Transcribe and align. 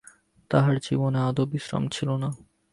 তাঁহার 0.51 0.75
জীবনে 0.79 1.19
আদৌ 1.19 1.43
বিশ্রাম 1.45 1.83
ছিল 1.87 2.09
না। 2.15 2.29